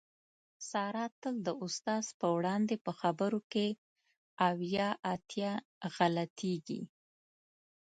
[0.69, 3.67] ساره تل د استاد په وړاندې په خبرو کې
[4.49, 5.51] اویا اتیا
[5.95, 6.81] غلطېږي.